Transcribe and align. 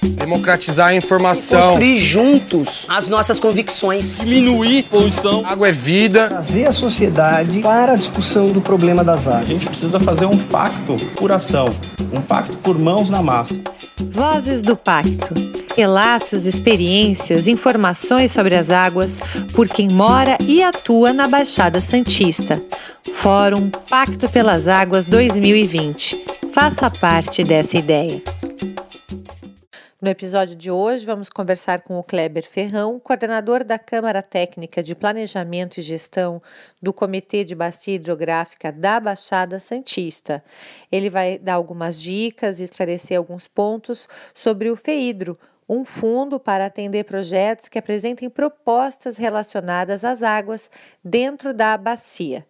Democratizar 0.00 0.88
a 0.88 0.94
informação. 0.94 1.60
Construir 1.60 1.98
juntos 1.98 2.86
as 2.88 3.08
nossas 3.08 3.40
convicções. 3.40 4.20
Diminuir 4.20 4.84
poluição. 4.84 5.44
Água 5.44 5.68
é 5.68 5.72
vida. 5.72 6.28
Trazer 6.28 6.66
a 6.66 6.72
sociedade 6.72 7.60
para 7.60 7.92
a 7.92 7.96
discussão 7.96 8.48
do 8.48 8.60
problema 8.60 9.02
das 9.02 9.26
águas. 9.26 9.42
A 9.42 9.44
gente 9.44 9.66
precisa 9.66 9.98
fazer 9.98 10.26
um 10.26 10.36
pacto 10.36 10.94
por 11.16 11.32
ação, 11.32 11.68
um 12.12 12.20
pacto 12.20 12.56
por 12.58 12.78
mãos 12.78 13.10
na 13.10 13.20
massa. 13.20 13.60
Vozes 13.98 14.62
do 14.62 14.76
Pacto. 14.76 15.34
Relatos, 15.76 16.46
experiências, 16.46 17.48
informações 17.48 18.32
sobre 18.32 18.54
as 18.54 18.70
águas 18.70 19.18
por 19.54 19.68
quem 19.68 19.88
mora 19.88 20.36
e 20.46 20.62
atua 20.62 21.12
na 21.12 21.26
Baixada 21.26 21.80
Santista. 21.80 22.60
Fórum 23.14 23.70
Pacto 23.88 24.28
pelas 24.28 24.68
Águas 24.68 25.06
2020. 25.06 26.29
Faça 26.52 26.90
parte 26.90 27.44
dessa 27.44 27.78
ideia. 27.78 28.20
No 30.02 30.08
episódio 30.08 30.56
de 30.56 30.70
hoje, 30.70 31.06
vamos 31.06 31.28
conversar 31.28 31.82
com 31.82 31.98
o 31.98 32.02
Kleber 32.02 32.46
Ferrão, 32.48 32.98
coordenador 32.98 33.62
da 33.62 33.78
Câmara 33.78 34.22
Técnica 34.22 34.82
de 34.82 34.94
Planejamento 34.94 35.78
e 35.78 35.82
Gestão 35.82 36.42
do 36.80 36.92
Comitê 36.92 37.44
de 37.44 37.54
Bacia 37.54 37.94
Hidrográfica 37.94 38.72
da 38.72 38.98
Baixada 38.98 39.60
Santista. 39.60 40.42
Ele 40.90 41.08
vai 41.08 41.38
dar 41.38 41.54
algumas 41.54 42.00
dicas 42.00 42.58
e 42.58 42.64
esclarecer 42.64 43.16
alguns 43.16 43.46
pontos 43.46 44.08
sobre 44.34 44.70
o 44.70 44.76
FEIDRO, 44.76 45.38
um 45.68 45.84
fundo 45.84 46.40
para 46.40 46.66
atender 46.66 47.04
projetos 47.04 47.68
que 47.68 47.78
apresentem 47.78 48.28
propostas 48.28 49.16
relacionadas 49.16 50.04
às 50.04 50.22
águas 50.22 50.68
dentro 51.04 51.54
da 51.54 51.76
bacia. 51.76 52.44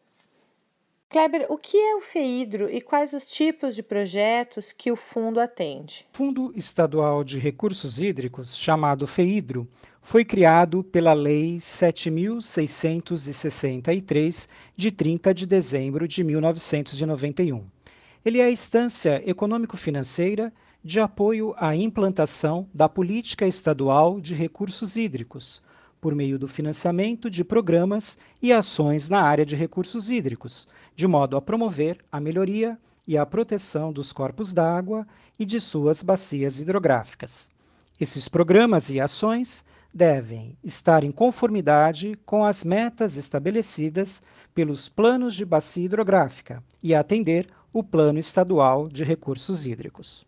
Kleber, 1.11 1.47
o 1.49 1.59
que 1.59 1.77
é 1.77 1.97
o 1.97 2.01
FEIDRO 2.01 2.71
e 2.71 2.81
quais 2.81 3.13
os 3.13 3.29
tipos 3.29 3.75
de 3.75 3.83
projetos 3.83 4.71
que 4.71 4.93
o 4.93 4.97
fundo 4.97 5.41
atende? 5.41 6.07
O 6.15 6.17
Fundo 6.17 6.53
Estadual 6.55 7.25
de 7.25 7.37
Recursos 7.37 8.01
Hídricos, 8.01 8.57
chamado 8.57 9.09
FEIDRO, 9.09 9.67
foi 10.01 10.25
criado 10.25 10.85
pela 10.85 11.13
Lei 11.13 11.59
7663 11.59 14.49
de 14.77 14.93
30 14.93 15.35
de 15.35 15.47
dezembro 15.47 16.07
de 16.07 16.23
1991. 16.23 17.65
Ele 18.25 18.39
é 18.39 18.45
a 18.45 18.51
instância 18.53 19.21
econômico-financeira 19.29 20.53
de 20.85 21.01
apoio 21.01 21.53
à 21.57 21.75
implantação 21.75 22.69
da 22.73 22.89
política 22.89 23.49
estadual 23.49 24.21
de 24.21 24.33
recursos 24.33 24.97
hídricos, 24.97 25.61
por 26.01 26.15
meio 26.15 26.39
do 26.39 26.49
financiamento 26.49 27.29
de 27.29 27.45
programas 27.45 28.17
e 28.41 28.53
ações 28.53 29.09
na 29.09 29.21
área 29.23 29.45
de 29.45 29.55
recursos 29.55 30.11
hídricos, 30.11 30.67
de 30.97 31.07
modo 31.07 31.37
a 31.37 31.43
promover 31.43 31.99
a 32.11 32.19
melhoria 32.19 32.79
e 33.07 33.19
a 33.19 33.27
proteção 33.27 33.93
dos 33.93 34.13
corpos 34.13 34.53
d'água 34.53 35.07
e 35.39 35.45
de 35.45 35.61
suas 35.61 36.03
bacias 36.03 36.61
hidrográficas. 36.61 37.51
Esses 38.01 38.29
programas 38.29 38.89
e 38.91 39.01
ações 39.01 39.65
devem 39.93 40.57
estar 40.63 41.03
em 41.05 41.11
conformidade 41.11 42.19
com 42.25 42.45
as 42.45 42.65
metas 42.65 43.17
estabelecidas 43.17 44.23
pelos 44.55 44.89
planos 44.89 45.35
de 45.35 45.45
bacia 45.45 45.85
hidrográfica 45.85 46.63
e 46.83 46.95
atender 46.95 47.49
o 47.73 47.83
Plano 47.83 48.19
Estadual 48.19 48.89
de 48.89 49.05
Recursos 49.05 49.67
Hídricos. 49.67 50.27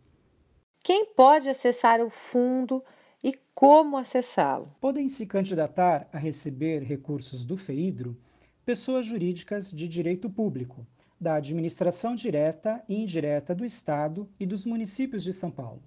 Quem 0.83 1.07
pode 1.07 1.49
acessar 1.49 2.01
o 2.01 2.11
fundo 2.11 2.83
e 3.23 3.35
como 3.55 3.97
acessá-lo? 3.97 4.75
Podem 4.81 5.09
se 5.09 5.27
candidatar 5.27 6.09
a 6.13 6.19
receber 6.19 6.83
recursos 6.83 7.45
do 7.45 7.57
FEIDRO 7.57 8.17
pessoas 8.65 9.07
jurídicas 9.07 9.71
de 9.71 9.87
direito 9.87 10.29
público, 10.29 10.87
da 11.21 11.37
administração 11.37 12.17
direta 12.17 12.83
e 12.89 13.01
indireta 13.01 13.55
do 13.55 13.65
Estado 13.65 14.29
e 14.41 14.47
dos 14.47 14.67
municípios 14.67 15.23
de 15.23 15.33
São 15.33 15.51
Paulo, 15.51 15.83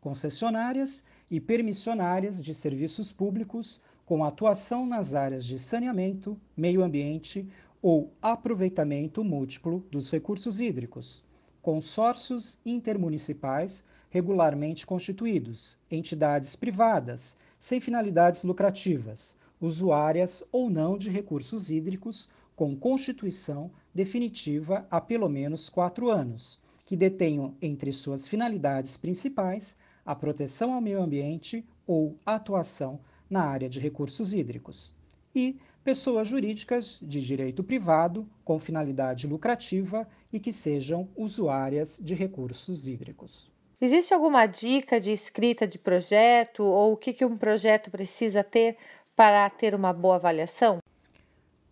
concessionárias 0.00 1.04
e 1.30 1.38
permissionárias 1.40 2.42
de 2.42 2.54
serviços 2.54 3.12
públicos 3.12 3.82
com 4.06 4.24
atuação 4.24 4.86
nas 4.86 5.14
áreas 5.14 5.44
de 5.44 5.58
saneamento, 5.58 6.40
meio 6.56 6.82
ambiente 6.82 7.46
ou 7.82 8.10
aproveitamento 8.22 9.22
múltiplo 9.22 9.86
dos 9.90 10.10
recursos 10.10 10.60
hídricos, 10.60 11.22
consórcios 11.60 12.58
intermunicipais 12.64 13.84
regularmente 14.10 14.86
constituídos, 14.86 15.78
entidades 15.90 16.56
privadas, 16.56 17.36
sem 17.58 17.80
finalidades 17.80 18.44
lucrativas, 18.44 19.36
usuárias 19.60 20.42
ou 20.52 20.70
não 20.70 20.96
de 20.96 21.10
recursos 21.10 21.70
hídricos, 21.70 22.28
com 22.54 22.76
constituição 22.76 23.70
definitiva 23.94 24.86
há 24.90 25.00
pelo 25.00 25.28
menos 25.28 25.68
quatro 25.68 26.10
anos, 26.10 26.58
que 26.84 26.96
detenham 26.96 27.54
entre 27.60 27.92
suas 27.92 28.26
finalidades 28.26 28.96
principais 28.96 29.76
a 30.04 30.14
proteção 30.14 30.72
ao 30.72 30.80
meio 30.80 31.02
ambiente 31.02 31.64
ou 31.86 32.16
atuação 32.24 33.00
na 33.28 33.42
área 33.44 33.68
de 33.68 33.78
recursos 33.78 34.32
hídricos, 34.32 34.94
e 35.34 35.58
pessoas 35.84 36.28
jurídicas 36.28 36.98
de 37.02 37.20
direito 37.20 37.62
privado 37.62 38.28
com 38.44 38.58
finalidade 38.58 39.26
lucrativa 39.26 40.08
e 40.32 40.40
que 40.40 40.52
sejam 40.52 41.08
usuárias 41.14 42.00
de 42.02 42.14
recursos 42.14 42.88
hídricos. 42.88 43.50
Existe 43.80 44.12
alguma 44.12 44.44
dica 44.46 45.00
de 45.00 45.12
escrita 45.12 45.64
de 45.64 45.78
projeto 45.78 46.64
ou 46.64 46.94
o 46.94 46.96
que, 46.96 47.12
que 47.12 47.24
um 47.24 47.38
projeto 47.38 47.92
precisa 47.92 48.42
ter 48.42 48.76
para 49.14 49.48
ter 49.48 49.72
uma 49.72 49.92
boa 49.92 50.16
avaliação? 50.16 50.78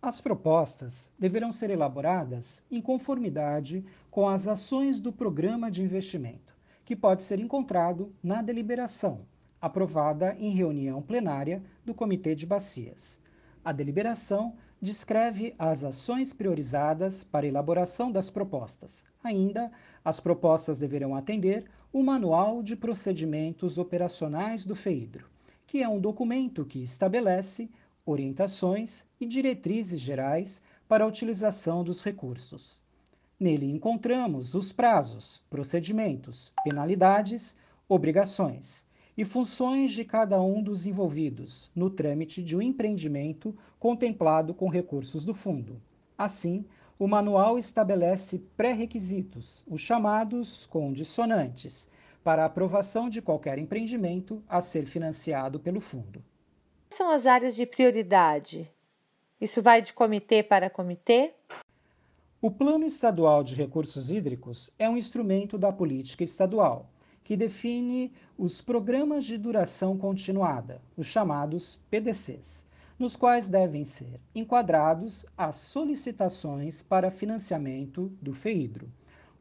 As 0.01 0.21
propostas 0.21 1.11
deverão 1.19 1.51
ser 1.51 1.69
elaboradas 1.69 2.65
em 2.71 2.79
conformidade 2.79 3.83
com 4.09 4.29
as 4.29 4.47
ações 4.47 5.01
do 5.01 5.11
programa 5.11 5.69
de 5.69 5.83
investimento, 5.83 6.55
que 6.85 6.95
pode 6.95 7.23
ser 7.23 7.39
encontrado 7.39 8.15
na 8.23 8.41
deliberação, 8.41 9.25
aprovada 9.59 10.33
em 10.39 10.51
reunião 10.51 11.01
plenária 11.01 11.61
do 11.83 11.93
Comitê 11.93 12.33
de 12.33 12.45
Bacias. 12.45 13.19
A 13.65 13.73
deliberação 13.73 14.55
descreve 14.81 15.55
as 15.57 15.83
ações 15.83 16.31
priorizadas 16.31 17.23
para 17.23 17.47
elaboração 17.47 18.11
das 18.11 18.29
propostas. 18.29 19.05
Ainda, 19.23 19.71
as 20.03 20.19
propostas 20.19 20.77
deverão 20.77 21.15
atender 21.15 21.65
o 21.91 22.03
Manual 22.03 22.61
de 22.61 22.75
Procedimentos 22.75 23.77
Operacionais 23.77 24.65
do 24.65 24.75
FEIDRO, 24.75 25.27
que 25.65 25.81
é 25.81 25.89
um 25.89 25.99
documento 25.99 26.65
que 26.65 26.81
estabelece 26.81 27.69
orientações 28.05 29.05
e 29.19 29.25
diretrizes 29.25 29.99
gerais 29.99 30.61
para 30.87 31.03
a 31.03 31.07
utilização 31.07 31.83
dos 31.83 32.01
recursos. 32.01 32.81
Nele 33.39 33.69
encontramos 33.69 34.55
os 34.55 34.71
prazos, 34.71 35.41
procedimentos, 35.49 36.51
penalidades, 36.63 37.57
obrigações 37.87 38.86
e 39.17 39.25
funções 39.25 39.91
de 39.93 40.05
cada 40.05 40.39
um 40.39 40.61
dos 40.61 40.85
envolvidos 40.85 41.71
no 41.75 41.89
trâmite 41.89 42.43
de 42.43 42.55
um 42.55 42.61
empreendimento 42.61 43.57
contemplado 43.79 44.53
com 44.53 44.69
recursos 44.69 45.25
do 45.25 45.33
fundo. 45.33 45.81
Assim, 46.15 46.63
o 46.99 47.07
manual 47.07 47.57
estabelece 47.57 48.39
pré-requisitos, 48.55 49.63
os 49.67 49.81
chamados 49.81 50.67
condicionantes, 50.67 51.89
para 52.23 52.43
a 52.43 52.45
aprovação 52.45 53.09
de 53.09 53.21
qualquer 53.21 53.57
empreendimento 53.57 54.43
a 54.47 54.61
ser 54.61 54.85
financiado 54.85 55.59
pelo 55.59 55.79
fundo. 55.79 56.23
Quais 56.89 56.97
são 56.97 57.09
as 57.09 57.25
áreas 57.25 57.55
de 57.55 57.65
prioridade? 57.65 58.71
Isso 59.39 59.61
vai 59.61 59.81
de 59.81 59.93
comitê 59.93 60.43
para 60.43 60.69
comitê? 60.69 61.33
O 62.41 62.51
Plano 62.51 62.85
Estadual 62.85 63.43
de 63.43 63.55
Recursos 63.55 64.11
Hídricos 64.11 64.69
é 64.77 64.87
um 64.89 64.97
instrumento 64.97 65.57
da 65.57 65.71
política 65.71 66.23
estadual 66.23 66.89
que 67.27 67.35
define 67.35 68.13
os 68.37 68.61
programas 68.61 69.25
de 69.25 69.37
duração 69.37 69.97
continuada, 69.97 70.81
os 70.95 71.07
chamados 71.07 71.77
PDCs, 71.91 72.65
nos 72.97 73.17
quais 73.17 73.49
devem 73.49 73.83
ser 73.83 74.21
enquadrados 74.33 75.25
as 75.37 75.57
solicitações 75.57 76.81
para 76.81 77.11
financiamento 77.11 78.09
do 78.21 78.31
FEIDRO. 78.31 78.89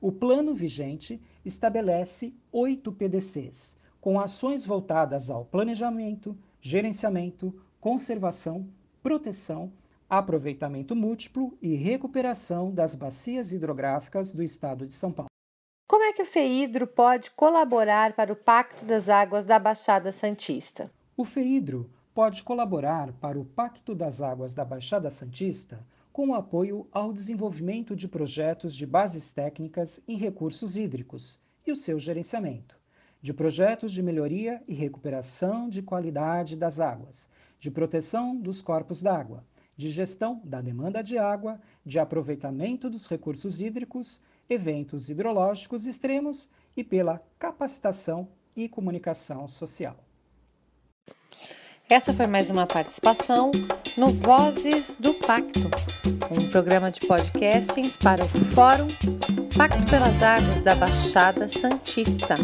O 0.00 0.10
plano 0.10 0.52
vigente 0.52 1.22
estabelece 1.44 2.34
oito 2.50 2.90
PDCs, 2.90 3.78
com 4.00 4.18
ações 4.18 4.66
voltadas 4.66 5.30
ao 5.30 5.44
planejamento, 5.44 6.36
gerenciamento, 6.60 7.54
conservação, 7.80 8.66
proteção, 9.00 9.72
aproveitamento 10.10 10.96
múltiplo 10.96 11.56
e 11.62 11.76
recuperação 11.76 12.74
das 12.74 12.96
bacias 12.96 13.52
hidrográficas 13.52 14.32
do 14.32 14.42
Estado 14.42 14.88
de 14.88 14.94
São 14.94 15.12
Paulo. 15.12 15.35
Como 15.88 16.02
é 16.02 16.12
que 16.12 16.22
o 16.22 16.26
FEIDRO 16.26 16.84
pode 16.84 17.30
colaborar 17.30 18.14
para 18.14 18.32
o 18.32 18.36
Pacto 18.36 18.84
das 18.84 19.08
Águas 19.08 19.46
da 19.46 19.56
Baixada 19.56 20.10
Santista? 20.10 20.90
O 21.16 21.24
FEIDRO 21.24 21.88
pode 22.12 22.42
colaborar 22.42 23.12
para 23.12 23.38
o 23.38 23.44
Pacto 23.44 23.94
das 23.94 24.20
Águas 24.20 24.52
da 24.52 24.64
Baixada 24.64 25.12
Santista 25.12 25.86
com 26.12 26.34
apoio 26.34 26.88
ao 26.90 27.12
desenvolvimento 27.12 27.94
de 27.94 28.08
projetos 28.08 28.74
de 28.74 28.84
bases 28.84 29.32
técnicas 29.32 30.02
em 30.08 30.16
recursos 30.16 30.76
hídricos 30.76 31.40
e 31.64 31.70
o 31.70 31.76
seu 31.76 32.00
gerenciamento, 32.00 32.76
de 33.22 33.32
projetos 33.32 33.92
de 33.92 34.02
melhoria 34.02 34.60
e 34.66 34.74
recuperação 34.74 35.68
de 35.68 35.82
qualidade 35.82 36.56
das 36.56 36.80
águas, 36.80 37.30
de 37.60 37.70
proteção 37.70 38.34
dos 38.34 38.60
corpos 38.60 39.00
d'água, 39.02 39.44
de 39.76 39.88
gestão 39.90 40.40
da 40.42 40.60
demanda 40.60 41.00
de 41.00 41.16
água, 41.16 41.60
de 41.84 42.00
aproveitamento 42.00 42.90
dos 42.90 43.06
recursos 43.06 43.60
hídricos, 43.60 44.20
eventos 44.48 45.10
hidrológicos 45.10 45.86
extremos 45.86 46.48
e 46.76 46.84
pela 46.84 47.20
capacitação 47.38 48.28
e 48.54 48.68
comunicação 48.68 49.48
social. 49.48 49.96
Essa 51.88 52.12
foi 52.12 52.26
mais 52.26 52.50
uma 52.50 52.66
participação 52.66 53.52
no 53.96 54.08
Vozes 54.08 54.96
do 54.98 55.14
Pacto, 55.14 55.70
um 56.32 56.50
programa 56.50 56.90
de 56.90 56.98
podcastings 57.06 57.96
para 57.96 58.24
o 58.24 58.28
Fórum 58.28 58.88
Pacto 59.56 59.84
pelas 59.88 60.20
Águas 60.22 60.60
da 60.62 60.74
Baixada 60.74 61.48
Santista. 61.48 62.34